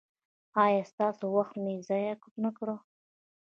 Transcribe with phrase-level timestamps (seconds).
[0.63, 2.13] ایا ستاسو وخت مې ضایع
[2.43, 2.67] نکړ؟